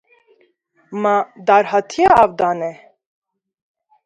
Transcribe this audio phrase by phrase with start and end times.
[1.01, 1.13] Ma,
[1.45, 2.71] Dar hatiye avdane?